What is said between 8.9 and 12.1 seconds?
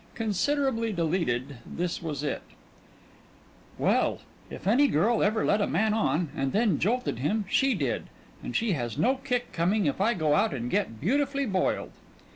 no kick coming if I go out and get beautifully boiled."